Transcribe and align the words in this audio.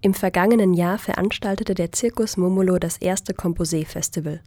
Im 0.00 0.14
vergangenen 0.14 0.74
Jahr 0.74 0.96
veranstaltete 0.96 1.74
der 1.74 1.90
Circus 1.92 2.36
Momolo 2.36 2.78
das 2.78 2.98
erste 2.98 3.32
Composé-Festival. 3.32 4.40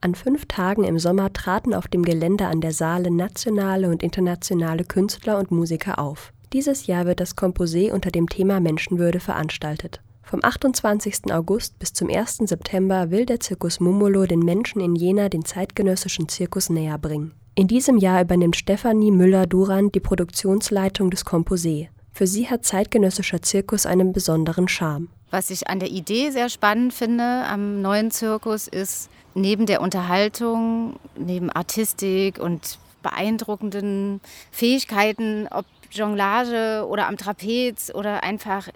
An 0.00 0.16
fünf 0.16 0.46
Tagen 0.46 0.82
im 0.82 0.98
Sommer 0.98 1.32
traten 1.32 1.72
auf 1.72 1.86
dem 1.86 2.04
Gelände 2.04 2.46
an 2.46 2.60
der 2.60 2.72
Saale 2.72 3.12
nationale 3.12 3.90
und 3.90 4.02
internationale 4.02 4.82
Künstler 4.84 5.38
und 5.38 5.52
Musiker 5.52 6.00
auf. 6.00 6.32
Dieses 6.52 6.88
Jahr 6.88 7.06
wird 7.06 7.20
das 7.20 7.36
Composé 7.36 7.92
unter 7.92 8.10
dem 8.10 8.28
Thema 8.28 8.58
Menschenwürde 8.58 9.20
veranstaltet. 9.20 10.00
Vom 10.24 10.40
28. 10.42 11.32
August 11.32 11.78
bis 11.78 11.92
zum 11.92 12.10
1. 12.10 12.38
September 12.38 13.10
will 13.12 13.24
der 13.24 13.38
Zirkus 13.38 13.78
Momolo 13.78 14.26
den 14.26 14.40
Menschen 14.40 14.80
in 14.80 14.96
Jena 14.96 15.28
den 15.28 15.44
zeitgenössischen 15.44 16.28
Zirkus 16.28 16.70
näher 16.70 16.98
bringen. 16.98 17.32
In 17.54 17.68
diesem 17.68 17.98
Jahr 17.98 18.22
übernimmt 18.22 18.56
Stefanie 18.56 19.12
Müller-Durand 19.12 19.94
die 19.94 20.00
Produktionsleitung 20.00 21.10
des 21.10 21.24
Composé. 21.24 21.88
Für 22.18 22.26
sie 22.26 22.50
hat 22.50 22.64
zeitgenössischer 22.64 23.42
Zirkus 23.42 23.86
einen 23.86 24.12
besonderen 24.12 24.66
Charme. 24.66 25.06
Was 25.30 25.50
ich 25.50 25.68
an 25.68 25.78
der 25.78 25.88
Idee 25.88 26.30
sehr 26.30 26.48
spannend 26.48 26.92
finde 26.92 27.22
am 27.22 27.80
neuen 27.80 28.10
Zirkus 28.10 28.66
ist, 28.66 29.08
neben 29.34 29.66
der 29.66 29.80
Unterhaltung, 29.80 30.98
neben 31.16 31.48
Artistik 31.48 32.40
und 32.40 32.80
beeindruckenden 33.04 34.20
Fähigkeiten, 34.50 35.46
ob 35.48 35.64
Jonglage 35.92 36.88
oder 36.88 37.06
am 37.06 37.16
Trapez 37.18 37.92
oder 37.94 38.24
einfach 38.24 38.68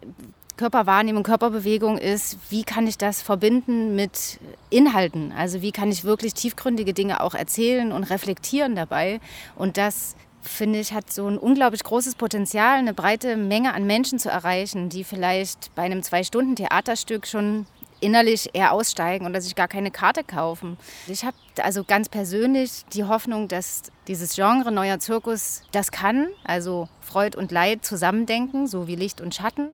Körperwahrnehmung, 0.57 1.25
Körperbewegung 1.25 1.99
ist, 1.99 2.39
wie 2.51 2.63
kann 2.63 2.87
ich 2.87 2.97
das 2.97 3.23
verbinden 3.23 3.97
mit 3.97 4.39
Inhalten? 4.71 5.33
Also 5.37 5.63
wie 5.63 5.73
kann 5.73 5.91
ich 5.91 6.05
wirklich 6.05 6.35
tiefgründige 6.35 6.95
Dinge 6.95 7.21
auch 7.21 7.35
erzählen 7.35 7.91
und 7.91 8.05
reflektieren 8.05 8.77
dabei? 8.77 9.19
Und 9.57 9.79
das 9.79 10.15
finde 10.43 10.81
ich, 10.81 10.93
hat 10.93 11.13
so 11.13 11.27
ein 11.27 11.39
unglaublich 11.39 11.85
großes 11.85 12.17
Potenzial, 12.17 12.79
eine 12.79 12.95
breite 12.95 13.37
Menge 13.37 13.75
an 13.75 13.87
Menschen 13.87 14.19
zu 14.19 14.29
erreichen, 14.29 14.89
die 14.89 15.05
vielleicht 15.05 15.75
bei 15.75 15.83
einem 15.83 16.03
Zwei-Stunden-Theaterstück 16.03 17.27
schon 17.27 17.67
innerlich 18.01 18.51
eher 18.53 18.73
aussteigen 18.73 19.27
oder 19.27 19.41
sich 19.41 19.55
gar 19.55 19.69
keine 19.69 19.91
Karte 19.91 20.25
kaufen. 20.25 20.77
Ich 21.07 21.25
habe 21.25 21.37
also 21.63 21.85
ganz 21.85 22.09
persönlich 22.09 22.85
die 22.93 23.05
Hoffnung, 23.05 23.49
dass 23.49 23.83
dieses 24.09 24.35
Genre 24.35 24.73
neuer 24.73 24.99
Zirkus 24.99 25.63
das 25.71 25.93
kann, 25.93 26.29
also 26.45 26.89
Freud 27.01 27.39
und 27.39 27.53
Leid 27.53 27.85
zusammendenken, 27.85 28.67
so 28.67 28.89
wie 28.89 28.97
Licht 28.97 29.21
und 29.21 29.35
Schatten. 29.35 29.71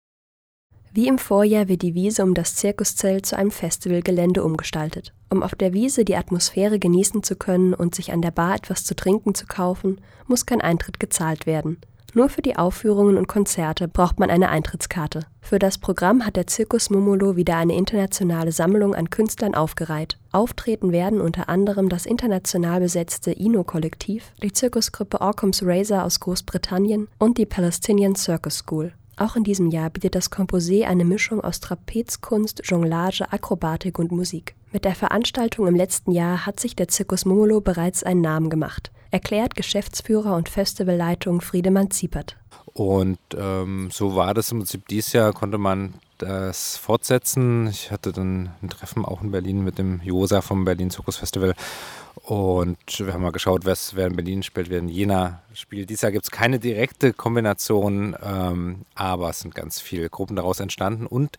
Wie 0.98 1.06
im 1.06 1.18
Vorjahr 1.18 1.68
wird 1.68 1.82
die 1.82 1.94
Wiese 1.94 2.24
um 2.24 2.34
das 2.34 2.56
Zirkuszelt 2.56 3.24
zu 3.24 3.38
einem 3.38 3.52
Festivalgelände 3.52 4.42
umgestaltet. 4.42 5.12
Um 5.30 5.44
auf 5.44 5.54
der 5.54 5.72
Wiese 5.72 6.04
die 6.04 6.16
Atmosphäre 6.16 6.80
genießen 6.80 7.22
zu 7.22 7.36
können 7.36 7.72
und 7.72 7.94
sich 7.94 8.10
an 8.10 8.20
der 8.20 8.32
Bar 8.32 8.56
etwas 8.56 8.82
zu 8.82 8.96
trinken 8.96 9.32
zu 9.32 9.46
kaufen, 9.46 10.00
muss 10.26 10.44
kein 10.44 10.60
Eintritt 10.60 10.98
gezahlt 10.98 11.46
werden. 11.46 11.76
Nur 12.14 12.28
für 12.28 12.42
die 12.42 12.56
Aufführungen 12.56 13.16
und 13.16 13.28
Konzerte 13.28 13.86
braucht 13.86 14.19
man 14.19 14.28
eine 14.28 14.48
Eintrittskarte. 14.48 15.20
Für 15.41 15.60
das 15.60 15.78
Programm 15.78 16.26
hat 16.26 16.34
der 16.34 16.48
Zirkus 16.48 16.91
Momolo 16.91 17.36
wieder 17.36 17.56
eine 17.58 17.76
internationale 17.76 18.50
Sammlung 18.50 18.96
an 18.96 19.08
Künstlern 19.08 19.54
aufgereiht. 19.54 20.19
Auftreten 20.32 20.91
werden 20.91 21.20
unter 21.20 21.48
anderem 21.48 21.88
das 21.88 22.06
international 22.06 22.80
besetzte 22.80 23.30
Ino-Kollektiv, 23.30 24.32
die 24.42 24.52
Zirkusgruppe 24.52 25.20
Orcombs 25.20 25.62
Razor 25.62 26.02
aus 26.02 26.19
Großbritannien 26.19 27.06
und 27.20 27.38
die 27.38 27.46
Palestinian 27.46 28.16
Circus 28.16 28.56
School. 28.56 28.94
Auch 29.19 29.34
in 29.34 29.42
diesem 29.42 29.70
Jahr 29.70 29.91
bietet 29.91 30.14
das 30.14 30.30
Composé 30.30 30.84
eine 30.84 31.05
Mischung 31.05 31.41
aus 31.41 31.58
Trapezkunst, 31.58 32.62
Jonglage, 32.64 33.33
Akrobatik 33.33 33.98
und 33.98 34.12
Musik. 34.12 34.55
Mit 34.70 34.84
der 34.84 34.94
Veranstaltung 34.94 35.66
im 35.66 35.75
letzten 35.75 36.12
Jahr 36.12 36.47
hat 36.47 36.60
sich 36.60 36.77
der 36.77 36.86
Zirkus 36.86 37.25
Momolo 37.25 37.60
bereits 37.60 38.05
einen 38.05 38.20
Namen 38.20 38.48
gemacht, 38.48 38.92
erklärt 39.10 39.56
Geschäftsführer 39.56 40.36
und 40.36 40.48
Festivalleitung 40.48 41.41
Friedemann 41.41 41.91
Ziepert. 41.91 42.36
Und 42.75 43.19
ähm, 43.36 43.88
so 43.91 44.14
war 44.14 44.34
das 44.34 44.52
im 44.52 44.58
Prinzip 44.58 44.86
dieses 44.86 45.12
Jahr, 45.12 45.32
konnte 45.32 45.58
man 45.58 45.94
das 46.19 46.77
fortsetzen. 46.77 47.66
Ich 47.66 47.91
hatte 47.91 48.12
dann 48.12 48.50
ein 48.62 48.69
Treffen 48.69 49.05
auch 49.05 49.22
in 49.22 49.32
Berlin 49.32 49.64
mit 49.64 49.78
dem 49.78 50.00
Josa 50.05 50.42
vom 50.42 50.64
Berlin 50.64 50.91
Zirkus 50.91 51.16
Festival 51.16 51.55
und 52.22 52.78
wir 52.98 53.12
haben 53.12 53.22
mal 53.22 53.33
geschaut, 53.33 53.64
was, 53.64 53.94
wer 53.94 54.06
in 54.06 54.16
Berlin 54.16 54.43
spielt, 54.43 54.70
wer 54.70 54.78
in 54.78 54.88
Jena 54.88 55.43
spielt. 55.54 55.91
Dieses 55.91 56.03
Jahr 56.03 56.12
gibt 56.12 56.25
es 56.25 56.31
keine 56.31 56.59
direkte 56.59 57.12
Kombination, 57.12 58.16
ähm, 58.22 58.84
aber 58.94 59.31
es 59.31 59.41
sind 59.41 59.54
ganz 59.54 59.81
viele 59.81 60.10
Gruppen 60.10 60.37
daraus 60.37 60.60
entstanden. 60.60 61.06
Und 61.06 61.37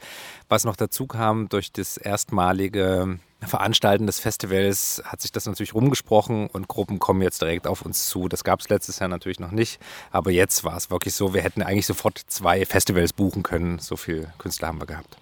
was 0.48 0.66
noch 0.66 0.76
dazu 0.76 1.08
kam, 1.08 1.50
durch 1.50 1.72
das 1.72 1.98
erstmalige 1.98 3.20
Veranstalten 3.42 4.06
des 4.06 4.20
Festivals 4.20 5.02
hat 5.06 5.22
sich 5.22 5.32
das 5.32 5.46
natürlich 5.46 5.74
rumgesprochen 5.74 6.48
und 6.48 6.68
Gruppen 6.68 7.00
kommen 7.00 7.22
jetzt 7.22 7.42
direkt 7.42 7.68
auf 7.68 7.84
uns 7.84 8.08
zu. 8.08 8.28
Das 8.28 8.44
gab 8.44 8.60
es 8.60 8.70
letztes 8.70 9.00
Jahr 9.00 9.10
natürlich 9.10 9.40
noch 9.40 9.52
nicht, 9.52 9.80
aber 10.12 10.32
jetzt 10.32 10.64
war 10.64 10.76
es 10.76 10.90
wirklich 10.92 11.14
so, 11.14 11.34
wir 11.34 11.42
hätten 11.42 11.62
eigentlich 11.62 11.86
sofort 11.86 12.20
zwei 12.28 12.66
Festivals 12.66 13.14
buchen 13.14 13.44
können. 13.44 13.80
So 13.80 13.96
viele 13.96 14.34
Künstler 14.38 14.68
haben 14.68 14.82
wir 14.82 14.88
gehabt. 14.88 15.18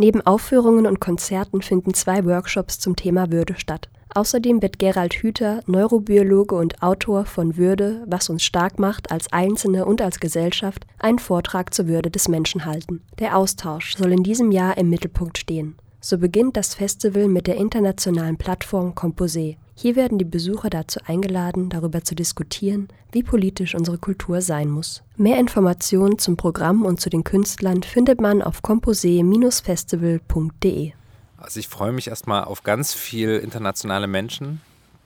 Neben 0.00 0.24
Aufführungen 0.24 0.86
und 0.86 1.00
Konzerten 1.00 1.60
finden 1.60 1.92
zwei 1.92 2.24
Workshops 2.24 2.78
zum 2.78 2.94
Thema 2.94 3.32
Würde 3.32 3.56
statt. 3.56 3.88
Außerdem 4.14 4.62
wird 4.62 4.78
Gerald 4.78 5.12
Hüther, 5.14 5.60
Neurobiologe 5.66 6.54
und 6.54 6.82
Autor 6.84 7.24
von 7.24 7.56
Würde, 7.56 8.04
was 8.06 8.30
uns 8.30 8.44
stark 8.44 8.78
macht 8.78 9.10
als 9.10 9.32
Einzelne 9.32 9.84
und 9.84 10.00
als 10.00 10.20
Gesellschaft, 10.20 10.86
einen 11.00 11.18
Vortrag 11.18 11.74
zur 11.74 11.88
Würde 11.88 12.12
des 12.12 12.28
Menschen 12.28 12.64
halten. 12.64 13.02
Der 13.18 13.36
Austausch 13.36 13.96
soll 13.96 14.12
in 14.12 14.22
diesem 14.22 14.52
Jahr 14.52 14.78
im 14.78 14.88
Mittelpunkt 14.88 15.36
stehen. 15.36 15.74
So 16.00 16.16
beginnt 16.16 16.56
das 16.56 16.76
Festival 16.76 17.26
mit 17.26 17.48
der 17.48 17.56
internationalen 17.56 18.38
Plattform 18.38 18.92
Composé. 18.92 19.56
Hier 19.80 19.94
werden 19.94 20.18
die 20.18 20.24
Besucher 20.24 20.70
dazu 20.70 20.98
eingeladen, 21.06 21.68
darüber 21.68 22.02
zu 22.02 22.16
diskutieren, 22.16 22.88
wie 23.12 23.22
politisch 23.22 23.76
unsere 23.76 23.96
Kultur 23.96 24.42
sein 24.42 24.68
muss. 24.68 25.04
Mehr 25.16 25.38
Informationen 25.38 26.18
zum 26.18 26.36
Programm 26.36 26.84
und 26.84 27.00
zu 27.00 27.10
den 27.10 27.22
Künstlern 27.22 27.84
findet 27.84 28.20
man 28.20 28.42
auf 28.42 28.64
composé-festival.de. 28.64 30.92
Also 31.36 31.60
ich 31.60 31.68
freue 31.68 31.92
mich 31.92 32.08
erstmal 32.08 32.42
auf 32.42 32.64
ganz 32.64 32.92
viele 32.92 33.38
internationale 33.38 34.08
Menschen, 34.08 34.60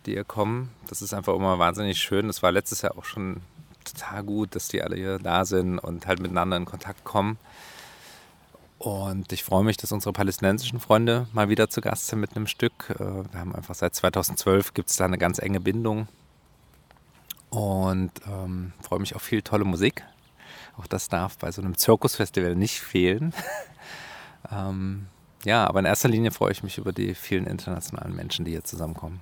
die 0.07 0.13
hier 0.13 0.25
kommen. 0.25 0.71
Das 0.89 1.03
ist 1.03 1.13
einfach 1.13 1.35
immer 1.35 1.59
wahnsinnig 1.59 1.99
schön. 1.99 2.29
Das 2.29 2.43
war 2.43 2.51
letztes 2.51 2.81
Jahr 2.81 2.97
auch 2.97 3.05
schon 3.05 3.43
total 3.85 4.25
gut, 4.25 4.55
dass 4.55 4.69
die 4.69 4.81
alle 4.81 4.97
hier 4.97 5.19
da 5.19 5.45
sind 5.45 5.81
und 5.81 6.07
halt 6.07 6.21
miteinander 6.21 6.57
in 6.57 6.65
Kontakt 6.65 7.05
kommen. 7.05 7.37
Und 8.83 9.33
ich 9.33 9.45
freue 9.45 9.63
mich, 9.63 9.77
dass 9.77 9.93
unsere 9.93 10.13
palästinensischen 10.13 10.81
Freunde 10.81 11.29
mal 11.33 11.49
wieder 11.49 11.71
zu 11.71 11.81
Gast 11.81 12.09
sind 12.09 12.19
mit 12.19 12.35
einem 12.35 12.49
Stück. 12.49 12.91
Äh, 12.91 12.99
wir 12.99 13.39
haben 13.39 13.55
einfach 13.55 13.77
seit 13.77 13.95
2012 13.95 14.75
gibt 14.75 14.91
es 14.91 14.97
da 14.97 15.05
eine 15.05 15.19
ganz 15.19 15.39
enge 15.39 15.61
Bindung. 15.61 16.09
Und 17.49 18.11
ähm, 18.27 18.73
freue 18.81 18.99
mich 18.99 19.15
auf 19.15 19.23
viel 19.23 19.41
tolle 19.43 19.65
Musik. 19.65 20.03
Auch 20.77 20.89
das 20.89 21.09
darf 21.09 21.39
bei 21.39 21.53
so 21.53 21.63
einem 21.63 21.79
Zirkusfestival 21.79 22.57
nicht 22.57 22.81
fehlen. 22.81 23.33
ähm, 24.51 25.07
ja, 25.45 25.65
aber 25.65 25.79
in 25.79 25.85
erster 25.85 26.09
Linie 26.09 26.33
freue 26.33 26.51
ich 26.51 26.65
mich 26.65 26.77
über 26.77 26.93
die 26.93 27.15
vielen 27.15 27.47
internationalen 27.47 28.17
Menschen, 28.17 28.45
die 28.45 28.51
hier 28.51 28.65
zusammenkommen. 28.65 29.21